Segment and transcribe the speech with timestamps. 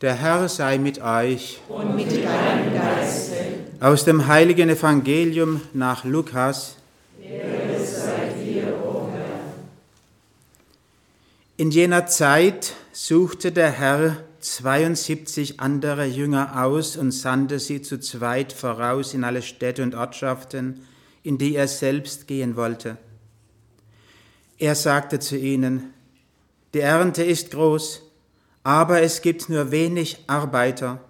[0.00, 1.60] Der Herr sei mit euch.
[1.68, 3.36] Und mit deinem Geiste.
[3.80, 6.76] Aus dem heiligen Evangelium nach Lukas.
[7.18, 7.56] Dir.
[11.58, 18.52] In jener Zeit suchte der Herr 72 andere Jünger aus und sandte sie zu zweit
[18.52, 20.86] voraus in alle Städte und Ortschaften,
[21.22, 22.98] in die er selbst gehen wollte.
[24.58, 25.94] Er sagte zu ihnen,
[26.74, 28.02] die Ernte ist groß,
[28.66, 31.00] aber es gibt nur wenig Arbeiter.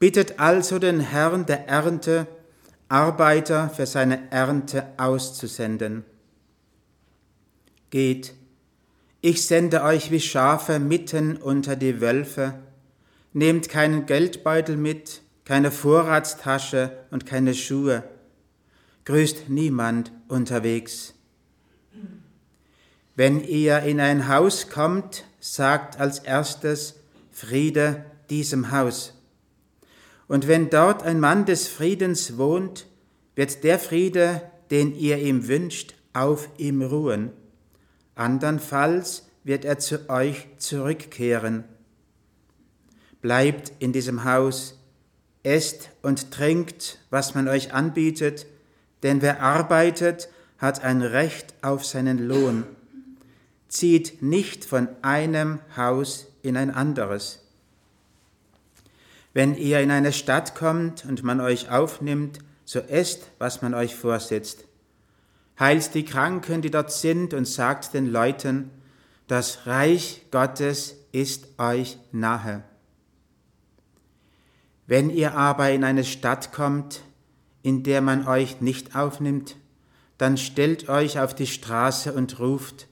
[0.00, 2.26] Bittet also den Herrn der Ernte,
[2.88, 6.02] Arbeiter für seine Ernte auszusenden.
[7.90, 8.34] Geht,
[9.20, 12.54] ich sende euch wie Schafe mitten unter die Wölfe.
[13.32, 18.02] Nehmt keinen Geldbeutel mit, keine Vorratstasche und keine Schuhe.
[19.04, 21.14] Grüßt niemand unterwegs.
[23.14, 26.94] Wenn ihr in ein Haus kommt, sagt als erstes
[27.30, 29.12] Friede diesem Haus.
[30.26, 32.86] Und wenn dort ein Mann des Friedens wohnt,
[33.34, 37.30] wird der Friede, den ihr ihm wünscht, auf ihm ruhen.
[38.14, 41.64] Andernfalls wird er zu euch zurückkehren.
[43.20, 44.78] Bleibt in diesem Haus,
[45.42, 48.46] esst und trinkt, was man euch anbietet,
[49.02, 52.64] denn wer arbeitet, hat ein Recht auf seinen Lohn.
[53.74, 57.40] Zieht nicht von einem Haus in ein anderes.
[59.32, 63.96] Wenn ihr in eine Stadt kommt und man euch aufnimmt, so esst, was man euch
[63.96, 64.64] vorsetzt.
[65.58, 68.70] Heilt die Kranken, die dort sind, und sagt den Leuten,
[69.26, 72.62] das Reich Gottes ist euch nahe.
[74.86, 77.00] Wenn ihr aber in eine Stadt kommt,
[77.64, 79.56] in der man euch nicht aufnimmt,
[80.16, 82.86] dann stellt euch auf die Straße und ruft,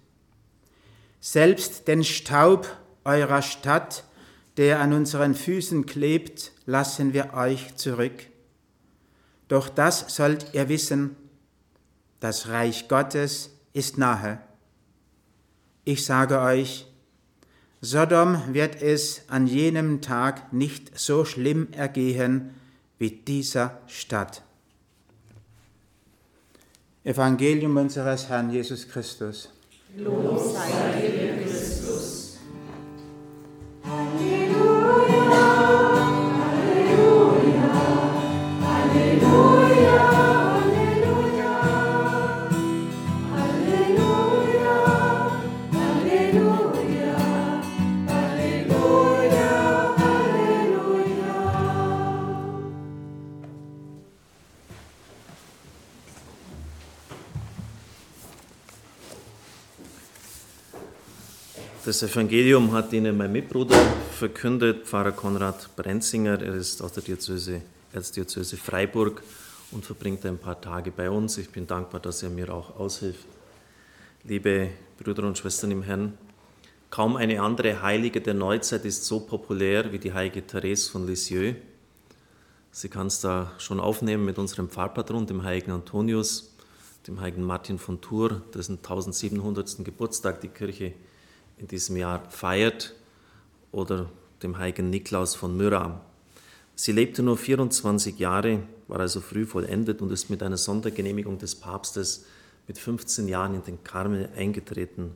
[1.22, 2.66] selbst den Staub
[3.04, 4.04] eurer Stadt,
[4.56, 8.26] der an unseren Füßen klebt, lassen wir euch zurück.
[9.46, 11.16] Doch das sollt ihr wissen,
[12.18, 14.40] das Reich Gottes ist nahe.
[15.84, 16.86] Ich sage euch,
[17.80, 22.54] Sodom wird es an jenem Tag nicht so schlimm ergehen
[22.98, 24.42] wie dieser Stadt.
[27.04, 29.48] Evangelium unseres Herrn Jesus Christus.
[29.96, 31.31] Lob sei
[62.02, 63.76] Das Evangelium hat Ihnen mein Mitbruder
[64.10, 66.42] verkündet, Pfarrer Konrad Brenzinger.
[66.42, 69.22] Er ist aus der Diözese, Erzdiözese Freiburg
[69.70, 71.38] und verbringt ein paar Tage bei uns.
[71.38, 73.24] Ich bin dankbar, dass er mir auch aushilft.
[74.24, 76.18] Liebe Brüder und Schwestern im Herrn,
[76.90, 81.54] kaum eine andere Heilige der Neuzeit ist so populär wie die heilige Therese von Lisieux.
[82.72, 86.52] Sie kann es da schon aufnehmen mit unserem Pfarrpatron, dem heiligen Antonius,
[87.06, 89.84] dem heiligen Martin von Tours, dessen 1700.
[89.84, 90.94] Geburtstag die Kirche
[91.62, 92.94] in diesem Jahr feiert,
[93.70, 94.10] oder
[94.42, 96.02] dem heiligen Niklaus von Myra.
[96.74, 101.54] Sie lebte nur 24 Jahre, war also früh vollendet und ist mit einer Sondergenehmigung des
[101.54, 102.26] Papstes
[102.66, 105.12] mit 15 Jahren in den Karmel eingetreten.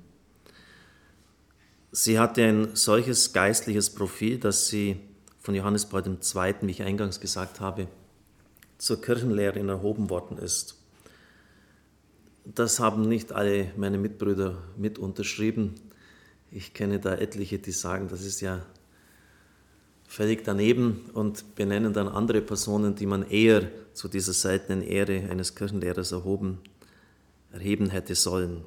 [1.93, 4.97] Sie hatte ein solches geistliches Profil, dass sie
[5.41, 7.89] von Johannes Paul II., wie ich eingangs gesagt habe,
[8.79, 10.77] zur Kirchenlehrerin erhoben worden ist.
[12.45, 15.75] Das haben nicht alle meine Mitbrüder mit unterschrieben.
[16.51, 18.65] Ich kenne da etliche, die sagen, das ist ja
[20.09, 25.55] völlig daneben und benennen dann andere Personen, die man eher zu dieser seltenen Ehre eines
[25.55, 26.59] Kirchenlehrers erhoben,
[27.53, 28.65] erheben hätte sollen.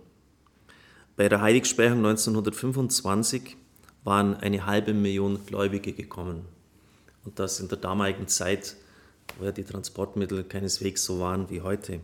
[1.15, 3.57] Bei der Heiligsprechung 1925
[4.03, 6.45] waren eine halbe Million Gläubige gekommen.
[7.25, 8.75] Und das in der damaligen Zeit,
[9.37, 11.99] wo ja die Transportmittel keineswegs so waren wie heute.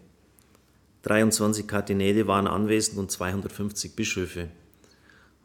[1.03, 4.49] 23 Kardinäle waren anwesend und 250 Bischöfe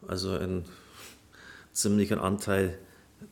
[0.07, 0.65] also ein
[1.73, 2.77] ziemlicher Anteil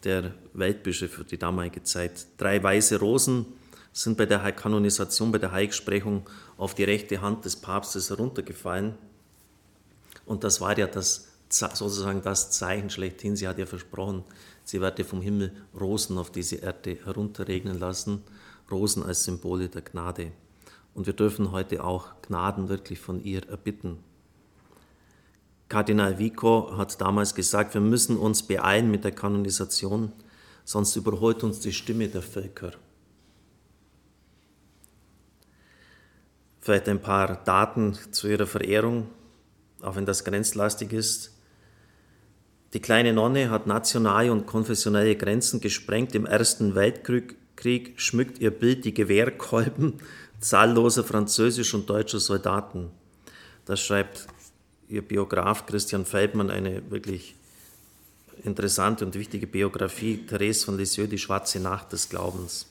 [0.04, 2.28] der Weltbischöfe für die damalige Zeit.
[2.38, 3.46] Drei weiße Rosen
[3.92, 8.96] sind bei der Kanonisation, bei der Heiligsprechung auf die rechte Hand des Papstes heruntergefallen.
[10.26, 13.36] Und das war ja das, sozusagen das Zeichen schlechthin.
[13.36, 14.24] Sie hat ja versprochen,
[14.64, 18.24] sie werde vom Himmel Rosen auf diese Erde herunterregnen lassen.
[18.70, 20.32] Rosen als Symbole der Gnade.
[20.94, 23.98] Und wir dürfen heute auch Gnaden wirklich von ihr erbitten.
[25.70, 30.12] Kardinal Vico hat damals gesagt, wir müssen uns beeilen mit der Kanonisation,
[30.66, 32.72] sonst überholt uns die Stimme der Völker.
[36.60, 39.08] Vielleicht ein paar Daten zu ihrer Verehrung,
[39.82, 41.36] auch wenn das grenzlastig ist.
[42.74, 46.14] Die kleine Nonne hat nationale und konfessionelle Grenzen gesprengt.
[46.16, 50.00] Im Ersten Weltkrieg schmückt ihr Bild die Gewehrkolben
[50.40, 52.92] zahlloser französischer und deutscher Soldaten.
[53.66, 54.28] Das schreibt
[54.90, 57.36] ihr Biograf Christian Feldmann eine wirklich
[58.44, 62.66] interessante und wichtige Biografie, Therese von Lisieux, die schwarze Nacht des Glaubens.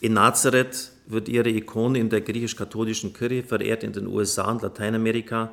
[0.00, 5.52] In Nazareth wird ihre Ikone in der griechisch-katholischen Kirche verehrt in den USA und Lateinamerika.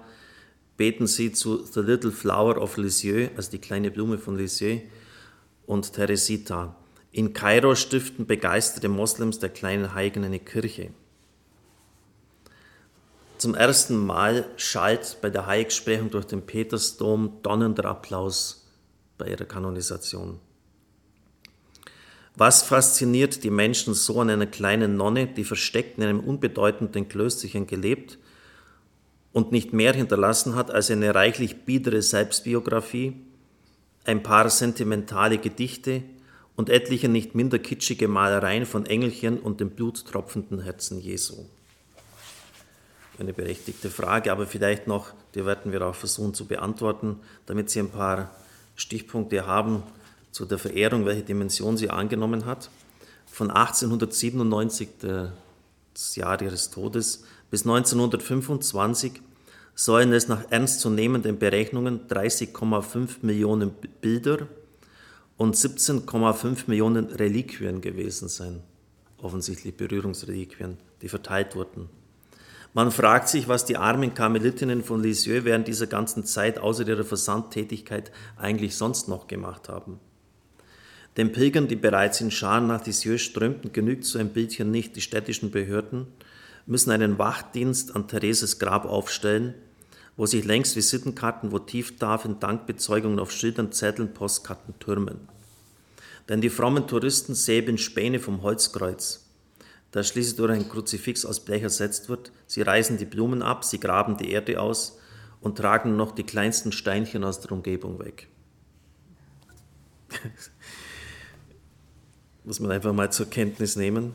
[0.77, 4.81] Beten sie zu The Little Flower of Lisieux, also die kleine Blume von Lisieux,
[5.65, 6.75] und Teresita.
[7.11, 10.91] In Kairo stiften begeisterte Moslems der kleinen Heiligen eine Kirche.
[13.39, 18.67] Zum ersten Mal schallt bei der Heiligsprechung durch den Petersdom donnernder Applaus
[19.17, 20.41] bei ihrer Kanonisation.
[22.35, 27.65] Was fasziniert die Menschen so an einer kleinen Nonne, die versteckt in einem unbedeutenden Klösterchen
[27.65, 28.17] gelebt
[29.31, 33.15] und nicht mehr hinterlassen hat als eine reichlich biedere Selbstbiografie,
[34.03, 36.03] ein paar sentimentale Gedichte
[36.57, 41.45] und etliche nicht minder kitschige Malereien von Engelchen und dem bluttropfenden Herzen Jesu?
[43.19, 47.79] Eine berechtigte Frage, aber vielleicht noch, die werden wir auch versuchen zu beantworten, damit Sie
[47.79, 48.31] ein paar
[48.75, 49.83] Stichpunkte haben
[50.31, 52.69] zu der Verehrung, welche Dimension sie angenommen hat.
[53.25, 54.89] Von 1897,
[55.93, 59.21] das Jahr ihres Todes, bis 1925
[59.75, 64.47] sollen es nach ernstzunehmenden Berechnungen 30,5 Millionen Bilder
[65.35, 68.61] und 17,5 Millionen Reliquien gewesen sein,
[69.17, 71.89] offensichtlich Berührungsreliquien, die verteilt wurden.
[72.73, 77.03] Man fragt sich, was die armen Karmelitinnen von Lisieux während dieser ganzen Zeit außer ihrer
[77.03, 79.99] Versandtätigkeit eigentlich sonst noch gemacht haben.
[81.17, 84.95] Den Pilgern, die bereits in Scharen nach Lisieux strömten, genügt so ein Bildchen nicht.
[84.95, 86.05] Die städtischen Behörden
[86.67, 89.55] müssen einen Wachdienst an Thereses Grab aufstellen,
[90.15, 95.27] wo sich längst Visitenkarten, Votivtafeln, Dankbezeugungen auf Schildern, Zetteln, Postkarten türmen.
[96.29, 99.28] Denn die frommen Touristen säbeln Späne vom Holzkreuz
[99.91, 102.31] das schließlich durch ein Kruzifix aus Blech ersetzt wird.
[102.47, 104.99] Sie reißen die Blumen ab, sie graben die Erde aus
[105.41, 108.27] und tragen noch die kleinsten Steinchen aus der Umgebung weg.
[112.43, 114.13] Muss man einfach mal zur Kenntnis nehmen.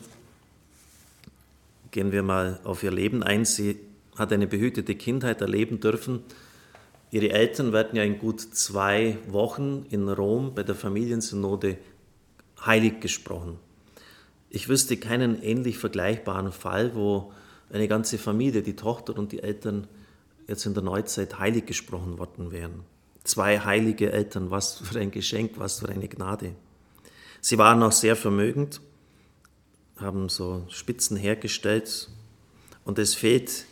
[1.90, 3.44] Gehen wir mal auf ihr Leben ein.
[3.44, 3.78] Sie
[4.16, 6.22] hat eine behütete Kindheit erleben dürfen.
[7.10, 11.78] Ihre Eltern werden ja in gut zwei Wochen in Rom bei der Familiensynode
[12.64, 13.58] heilig gesprochen.
[14.54, 17.32] Ich wüsste keinen ähnlich vergleichbaren Fall, wo
[17.72, 19.88] eine ganze Familie, die Tochter und die Eltern,
[20.46, 22.84] jetzt in der Neuzeit heilig gesprochen worden wären.
[23.24, 26.54] Zwei heilige Eltern, was für ein Geschenk, was für eine Gnade.
[27.40, 28.80] Sie waren auch sehr vermögend,
[29.96, 32.08] haben so Spitzen hergestellt
[32.84, 33.64] und es fehlt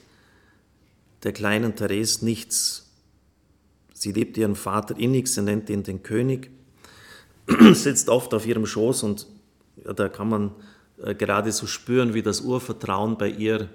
[1.23, 2.91] der kleinen Therese nichts.
[3.95, 6.51] Sie liebt ihren Vater innig, sie nennt ihn den König,
[7.73, 9.29] sitzt oft auf ihrem Schoß und
[9.85, 10.53] ja, da kann man
[11.03, 13.69] äh, gerade so spüren, wie das Urvertrauen bei ihr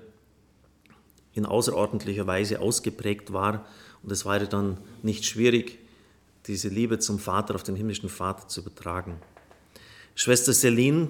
[1.33, 3.65] in außerordentlicher Weise ausgeprägt war.
[4.01, 5.77] Und es war ihr dann nicht schwierig,
[6.47, 9.19] diese Liebe zum Vater auf den himmlischen Vater zu übertragen.
[10.15, 11.09] Schwester Celine,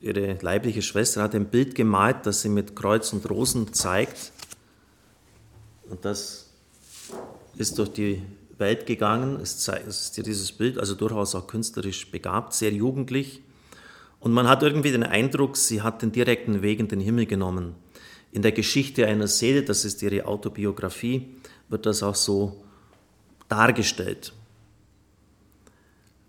[0.00, 4.32] ihre leibliche Schwester, hat ein Bild gemalt, das sie mit Kreuz und Rosen zeigt.
[5.88, 6.50] Und das
[7.56, 8.22] ist durch die
[8.56, 9.38] Welt gegangen.
[9.40, 13.42] Es ist dieses Bild, also durchaus auch künstlerisch begabt, sehr jugendlich.
[14.20, 17.76] Und man hat irgendwie den Eindruck, sie hat den direkten Weg in den Himmel genommen.
[18.32, 21.28] In der Geschichte einer Seele, das ist ihre Autobiografie,
[21.68, 22.64] wird das auch so
[23.48, 24.32] dargestellt.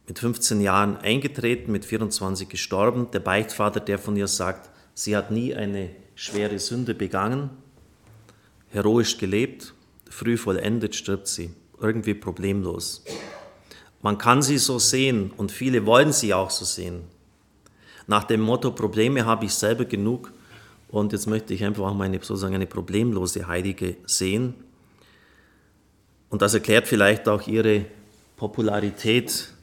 [0.07, 3.11] Mit 15 Jahren eingetreten, mit 24 gestorben.
[3.11, 7.49] Der Beichtvater, der von ihr sagt, sie hat nie eine schwere Sünde begangen,
[8.69, 9.73] heroisch gelebt,
[10.09, 13.03] früh vollendet stirbt sie, irgendwie problemlos.
[14.01, 17.03] Man kann sie so sehen und viele wollen sie auch so sehen
[18.09, 20.33] nach dem Motto, Probleme habe ich selber genug
[20.87, 24.55] und jetzt möchte ich einfach auch meine, sozusagen eine problemlose Heilige sehen.
[26.29, 27.85] Und das erklärt vielleicht auch ihre
[28.35, 29.53] Popularität.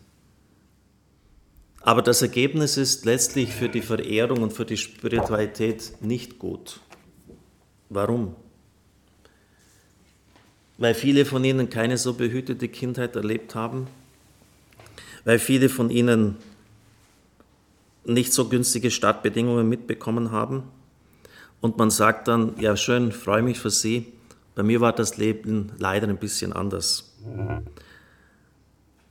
[1.81, 6.79] Aber das Ergebnis ist letztlich für die Verehrung und für die Spiritualität nicht gut.
[7.89, 8.37] Warum?
[10.79, 13.89] Weil viele von ihnen keine so behütete Kindheit erlebt haben,
[15.25, 16.37] weil viele von ihnen
[18.07, 20.65] nicht so günstige Startbedingungen mitbekommen haben.
[21.61, 24.13] Und man sagt dann, ja schön, freue mich für Sie.
[24.55, 27.15] Bei mir war das Leben leider ein bisschen anders.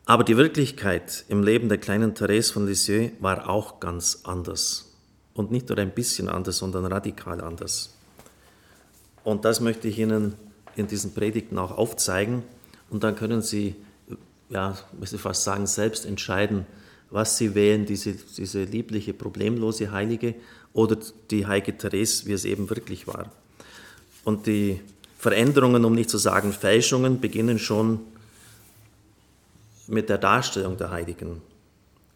[0.06, 4.94] Aber die Wirklichkeit im Leben der kleinen Therese von Lisieux war auch ganz anders.
[5.34, 7.96] Und nicht nur ein bisschen anders, sondern radikal anders.
[9.24, 10.36] Und das möchte ich Ihnen
[10.76, 12.44] in diesen Predigten auch aufzeigen.
[12.90, 13.76] Und dann können Sie,
[14.50, 16.66] ja, ich fast sagen, selbst entscheiden,
[17.16, 20.36] was Sie wählen, diese, diese liebliche, problemlose Heilige
[20.74, 20.98] oder
[21.32, 23.32] die heilige Therese, wie es eben wirklich war.
[24.26, 24.82] Und die
[25.18, 28.02] Veränderungen, um nicht zu sagen Fälschungen, beginnen schon
[29.88, 31.42] mit der Darstellung der Heiligen.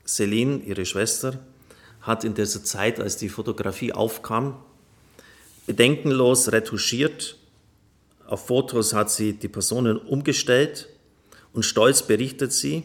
[0.06, 1.39] Celine, ihre Schwester,
[2.01, 4.58] hat in dieser Zeit, als die Fotografie aufkam,
[5.65, 7.38] bedenkenlos retuschiert.
[8.27, 10.89] Auf Fotos hat sie die Personen umgestellt
[11.53, 12.84] und stolz berichtet sie,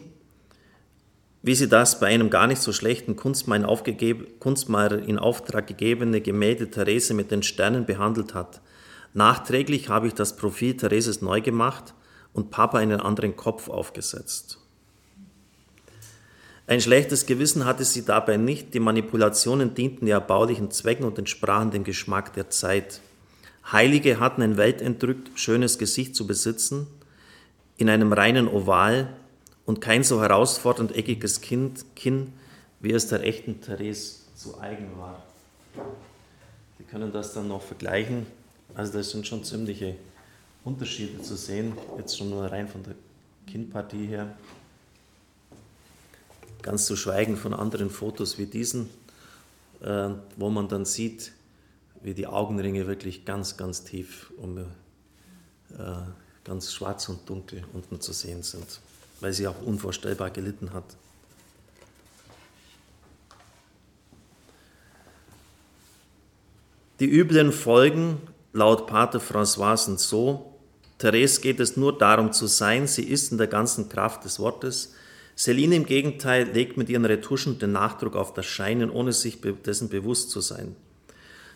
[1.44, 7.12] wie sie das bei einem gar nicht so schlechten Kunstmaler, in Auftrag gegebene Gemälde Therese
[7.12, 8.62] mit den Sternen behandelt hat.
[9.12, 11.92] Nachträglich habe ich das Profil Thereses neu gemacht
[12.32, 14.58] und Papa einen anderen Kopf aufgesetzt.
[16.66, 21.70] Ein schlechtes Gewissen hatte sie dabei nicht, die Manipulationen dienten ihr erbaulichen Zwecken und entsprachen
[21.70, 23.02] dem Geschmack der Zeit.
[23.70, 26.86] Heilige hatten ein weltentrückt schönes Gesicht zu besitzen,
[27.76, 29.14] in einem reinen Oval
[29.66, 32.32] und kein so herausfordernd eckiges kind, Kinn,
[32.80, 35.22] wie es der echten Therese zu eigen war.
[36.78, 38.26] Sie können das dann noch vergleichen.
[38.74, 39.96] Also das sind schon ziemliche
[40.64, 42.94] Unterschiede zu sehen, jetzt schon nur rein von der
[43.46, 44.36] Kinnpartie her.
[46.62, 48.88] Ganz zu schweigen von anderen Fotos wie diesen,
[49.82, 51.32] äh, wo man dann sieht,
[52.02, 54.64] wie die Augenringe wirklich ganz, ganz tief und äh,
[56.44, 58.80] ganz schwarz und dunkel unten zu sehen sind,
[59.24, 60.84] weil sie auch unvorstellbar gelitten hat.
[67.00, 68.18] Die üblen Folgen
[68.52, 70.54] laut Pater François sind so,
[70.98, 74.92] Therese geht es nur darum zu sein, sie ist in der ganzen Kraft des Wortes,
[75.38, 79.88] Celine im Gegenteil legt mit ihren Retuschen den Nachdruck auf das Scheinen, ohne sich dessen
[79.88, 80.76] bewusst zu sein.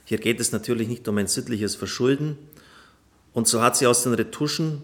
[0.06, 2.38] Hier geht es natürlich nicht um ein sittliches Verschulden,
[3.34, 4.80] und so hat sie aus den Retuschen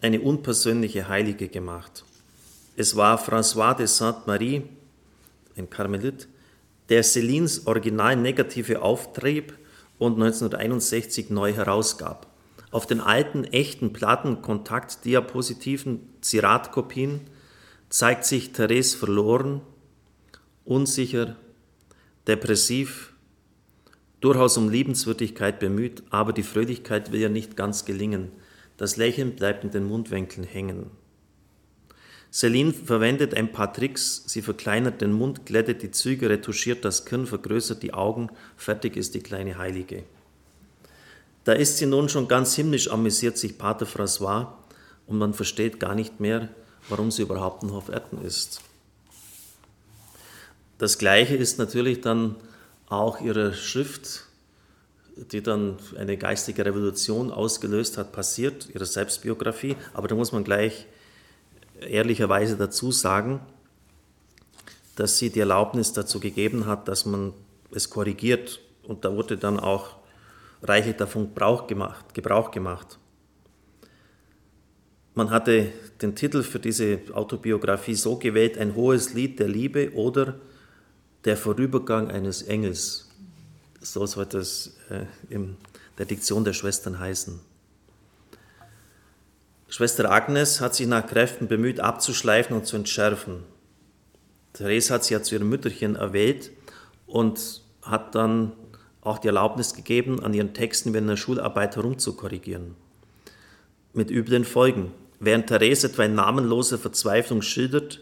[0.00, 2.04] eine unpersönliche Heilige gemacht.
[2.76, 4.62] Es war François de Sainte-Marie,
[5.56, 6.28] ein Karmelit,
[6.88, 9.56] der Celines original negative auftrieb
[9.98, 12.26] und 1961 neu herausgab.
[12.70, 17.20] Auf den alten, echten Platten Kontaktdiapositiven Ziratkopien
[17.88, 19.60] zeigt sich Therese verloren,
[20.64, 21.36] unsicher,
[22.26, 23.12] depressiv,
[24.20, 28.30] durchaus um Liebenswürdigkeit bemüht, aber die Fröhlichkeit will ja nicht ganz gelingen.
[28.80, 30.90] Das Lächeln bleibt in den Mundwinkeln hängen.
[32.32, 34.24] Celine verwendet ein paar Tricks.
[34.26, 38.30] Sie verkleinert den Mund, glättet die Züge, retuschiert das Kinn, vergrößert die Augen.
[38.56, 40.04] Fertig ist die kleine Heilige.
[41.44, 44.46] Da ist sie nun schon ganz himmlisch, amüsiert sich Pater François
[45.06, 46.48] und man versteht gar nicht mehr,
[46.88, 48.62] warum sie überhaupt noch auf Erden ist.
[50.78, 52.34] Das Gleiche ist natürlich dann
[52.88, 54.29] auch ihre Schrift,
[55.16, 59.76] die dann eine geistige Revolution ausgelöst hat, passiert, ihre Selbstbiografie.
[59.94, 60.86] Aber da muss man gleich
[61.80, 63.40] ehrlicherweise dazu sagen,
[64.96, 67.32] dass sie die Erlaubnis dazu gegeben hat, dass man
[67.72, 68.60] es korrigiert.
[68.82, 69.96] Und da wurde dann auch
[70.62, 72.12] reichlich davon Gebrauch gemacht.
[72.14, 72.98] Gebrauch gemacht.
[75.14, 80.36] Man hatte den Titel für diese Autobiografie so gewählt, ein hohes Lied der Liebe oder
[81.24, 83.09] der Vorübergang eines Engels.
[83.80, 85.56] So soll das äh, in
[85.98, 87.40] der Diktion der Schwestern heißen.
[89.68, 93.44] Schwester Agnes hat sich nach Kräften bemüht, abzuschleifen und zu entschärfen.
[94.52, 96.50] Therese hat sie ja zu ihrem Mütterchen erwählt
[97.06, 98.52] und hat dann
[99.00, 102.74] auch die Erlaubnis gegeben, an ihren Texten während der Schularbeit herumzukorrigieren.
[103.94, 104.92] Mit üblen Folgen.
[105.20, 108.00] Während Therese etwa in namenloser Verzweiflung schildert,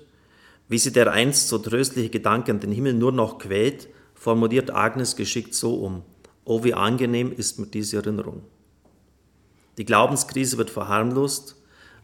[0.68, 5.16] wie sie der einst so tröstliche Gedanke an den Himmel nur noch quält, formuliert Agnes
[5.16, 6.02] geschickt so um.
[6.44, 8.42] Oh, wie angenehm ist mir diese Erinnerung.
[9.76, 11.56] Die Glaubenskrise wird verharmlost,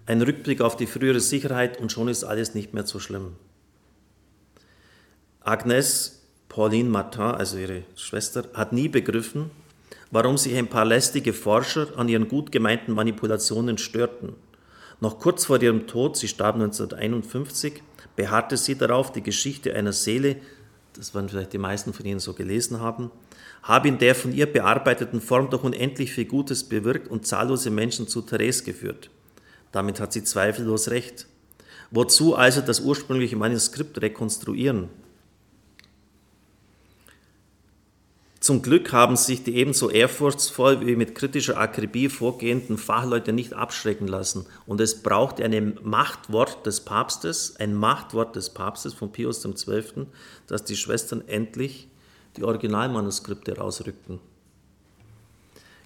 [0.07, 3.37] ein Rückblick auf die frühere Sicherheit und schon ist alles nicht mehr so schlimm.
[5.41, 9.51] Agnes Pauline Martin, also ihre Schwester, hat nie begriffen,
[10.11, 14.35] warum sich ein paar lästige Forscher an ihren gut gemeinten Manipulationen störten.
[15.01, 17.83] Noch kurz vor ihrem Tod, sie starb 1951,
[18.15, 20.37] beharrte sie darauf, die Geschichte einer Seele,
[20.97, 23.11] das werden vielleicht die meisten von Ihnen so gelesen haben,
[23.63, 28.07] habe in der von ihr bearbeiteten Form doch unendlich viel Gutes bewirkt und zahllose Menschen
[28.09, 29.11] zu Therese geführt.
[29.73, 31.27] Damit hat sie zweifellos recht.
[31.91, 34.89] Wozu also das ursprüngliche Manuskript rekonstruieren?
[38.45, 44.07] Zum Glück haben sich die ebenso ehrfurchtsvoll wie mit kritischer Akribie vorgehenden Fachleute nicht abschrecken
[44.07, 44.45] lassen.
[44.67, 50.09] Und es braucht ein Machtwort des Papstes, ein Machtwort des Papstes von Pius XII.,
[50.47, 51.89] dass die Schwestern endlich
[52.37, 54.21] die Originalmanuskripte rausrückten.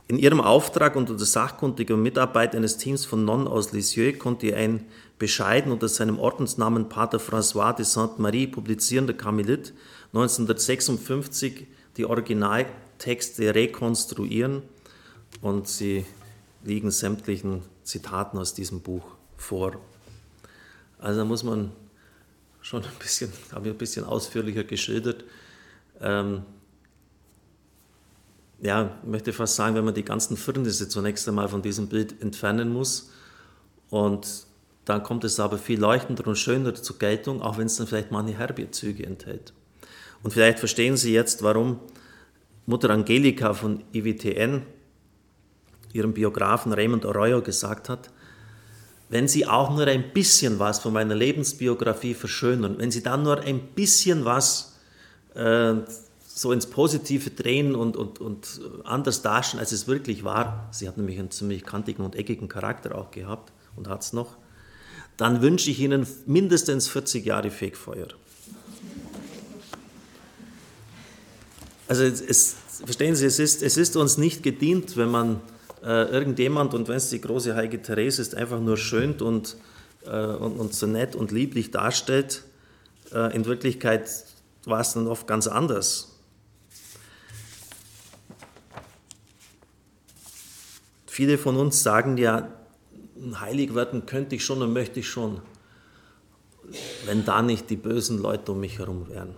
[0.09, 4.85] In ihrem Auftrag unter der sachkundigen Mitarbeit eines Teams von Nonnen aus Lisieux konnte ein
[5.21, 9.75] bescheiden unter seinem Ordensnamen Pater François de Sainte-Marie publizierender Karmelit
[10.13, 14.63] 1956 die Originaltexte rekonstruieren
[15.43, 16.07] und sie
[16.65, 19.05] liegen sämtlichen Zitaten aus diesem Buch
[19.37, 19.73] vor.
[20.99, 21.73] Also da muss man
[22.61, 25.25] schon ein bisschen, habe ich ein bisschen ausführlicher geschildert.
[26.01, 26.43] Ähm,
[28.61, 32.21] ja, ich möchte fast sagen, wenn man die ganzen Firnisse zunächst einmal von diesem Bild
[32.23, 33.11] entfernen muss
[33.91, 34.47] und
[34.85, 38.11] dann kommt es aber viel leuchtender und schöner zur Geltung, auch wenn es dann vielleicht
[38.11, 39.53] manche herbe Züge enthält.
[40.23, 41.81] Und vielleicht verstehen Sie jetzt, warum
[42.67, 44.63] Mutter Angelika von IWTN
[45.93, 48.11] ihrem Biografen Raymond Arroyo gesagt hat,
[49.09, 53.41] wenn Sie auch nur ein bisschen was von meiner Lebensbiografie verschönern, wenn Sie dann nur
[53.41, 54.79] ein bisschen was
[55.35, 55.77] äh,
[56.39, 60.97] so ins Positive drehen und, und, und anders darstellen, als es wirklich war, sie hat
[60.97, 64.37] nämlich einen ziemlich kantigen und eckigen Charakter auch gehabt und hat es noch,
[65.17, 68.09] dann wünsche ich Ihnen mindestens 40 Jahre Fegfeuer.
[71.89, 72.55] Also es,
[72.85, 75.41] verstehen Sie, es ist, es ist uns nicht gedient, wenn man
[75.83, 79.57] äh, irgendjemand, und wenn es die große Heilige Therese ist, einfach nur schönt und,
[80.05, 82.45] äh, und, und, so nett und lieblich darstellt.
[83.11, 84.07] Äh, in Wirklichkeit
[84.67, 86.15] war es dann oft ganz anders.
[91.07, 92.49] Viele von uns sagen ja,
[93.41, 95.41] heilig werden könnte ich schon und möchte ich schon,
[97.07, 99.35] wenn da nicht die bösen Leute um mich herum wären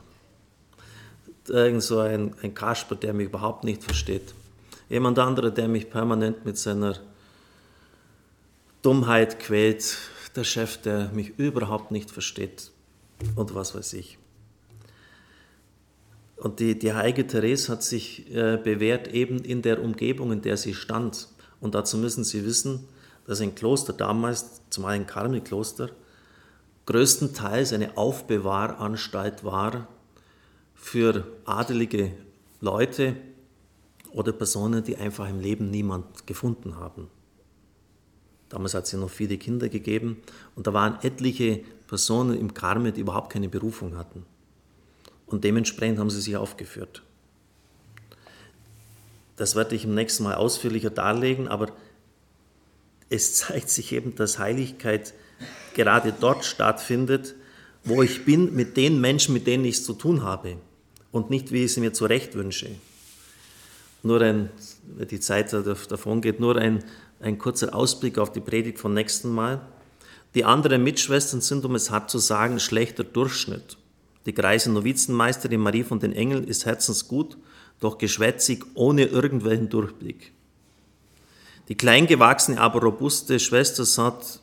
[1.51, 4.35] irgend so ein, ein Kasper, der mich überhaupt nicht versteht.
[4.89, 6.97] Jemand anderer, der mich permanent mit seiner
[8.83, 9.99] Dummheit quält.
[10.37, 12.71] Der Chef, der mich überhaupt nicht versteht.
[13.35, 14.19] Und was weiß ich.
[16.37, 20.57] Und die, die heilige Therese hat sich äh, bewährt eben in der Umgebung, in der
[20.57, 21.29] sie stand.
[21.61, 22.89] Und dazu müssen Sie wissen,
[23.27, 25.91] dass ein Kloster damals, zumal ein Karmelkloster,
[26.87, 29.89] größtenteils eine Aufbewahranstalt war
[30.81, 32.13] für adelige
[32.61, 33.15] Leute
[34.13, 37.09] oder Personen, die einfach im Leben niemand gefunden haben.
[38.49, 40.21] Damals hat es ja noch viele Kinder gegeben
[40.57, 44.25] und da waren etliche Personen im Karmel, die überhaupt keine Berufung hatten.
[45.27, 47.03] Und dementsprechend haben sie sich aufgeführt.
[49.37, 51.69] Das werde ich im nächsten Mal ausführlicher darlegen, aber
[53.11, 55.15] es zeigt sich eben, dass Heiligkeit
[55.75, 57.37] gerade dort stattfindet,
[57.85, 60.57] wo ich bin mit den Menschen, mit denen ich es zu tun habe
[61.13, 62.71] und nicht, wie ich es mir zurecht wünsche.
[64.03, 64.51] Nur ein,
[65.11, 66.85] die Zeit davon geht, nur ein,
[67.21, 69.61] ein kurzer Ausblick auf die Predigt vom nächsten Mal.
[70.35, 73.77] Die anderen Mitschwestern sind, um es hart zu sagen, schlechter Durchschnitt.
[74.27, 77.37] Die greise Novizenmeisterin Marie von den Engeln ist herzensgut,
[77.81, 80.33] doch geschwätzig, ohne irgendwelchen Durchblick.
[81.69, 84.41] Die kleingewachsene, aber robuste Schwester Saint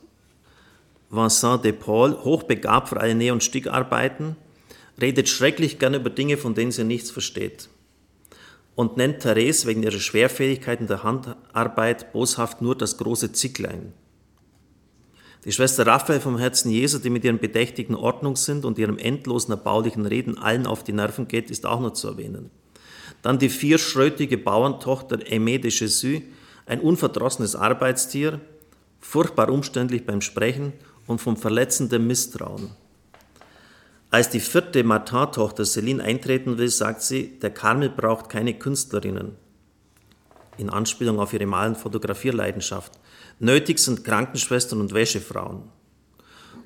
[1.10, 4.36] Vincent de Paul, hochbegabt für alle Näh- und Stickarbeiten,
[5.00, 7.68] redet schrecklich gern über Dinge, von denen sie nichts versteht
[8.78, 13.92] und nennt Therese wegen ihrer Schwerfähigkeit in der Handarbeit boshaft nur das große Zicklein.
[15.44, 19.50] Die Schwester Raphael vom Herzen Jesu, die mit ihren bedächtigen Ordnung sind und ihrem endlosen
[19.50, 22.50] erbaulichen Reden allen auf die Nerven geht, ist auch noch zu erwähnen.
[23.20, 26.22] Dann die vierschrötige Bauerntochter Aimée de Jesus,
[26.64, 28.40] ein unverdrossenes Arbeitstier,
[29.00, 30.72] furchtbar umständlich beim Sprechen
[31.08, 32.70] und vom verletzenden Misstrauen.
[34.10, 39.36] Als die vierte Martin-Tochter Celine eintreten will, sagt sie, der Karmel braucht keine Künstlerinnen.
[40.56, 42.98] In Anspielung auf ihre Mal- und Fotografierleidenschaft.
[43.38, 45.64] Nötig sind Krankenschwestern und Wäschefrauen.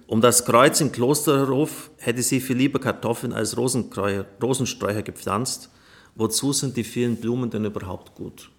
[0.07, 5.71] Um das Kreuz im Klosterhof hätte sie viel lieber Kartoffeln als Rosensträucher gepflanzt.
[6.15, 8.51] Wozu sind die vielen Blumen denn überhaupt gut?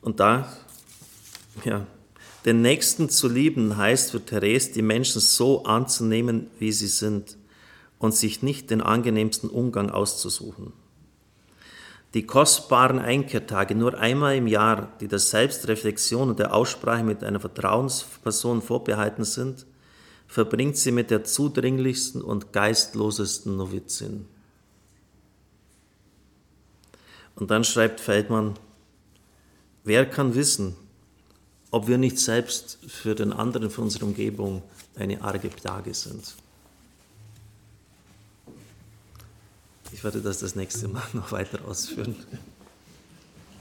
[0.00, 0.52] Und da,
[1.64, 1.86] ja,
[2.44, 7.36] den Nächsten zu lieben heißt für Therese, die Menschen so anzunehmen, wie sie sind
[7.98, 10.72] und sich nicht den angenehmsten Umgang auszusuchen.
[12.14, 17.40] Die kostbaren Einkehrtage nur einmal im Jahr, die der Selbstreflexion und der Aussprache mit einer
[17.40, 19.64] Vertrauensperson vorbehalten sind,
[20.26, 24.26] verbringt sie mit der zudringlichsten und geistlosesten Novizin.
[27.36, 28.54] Und dann schreibt Feldmann,
[29.84, 30.76] wer kann wissen,
[31.72, 34.62] ob wir nicht selbst für den anderen, für unsere Umgebung
[34.94, 36.34] eine arge Plage sind.
[39.90, 42.14] Ich werde das das nächste Mal noch weiter ausführen.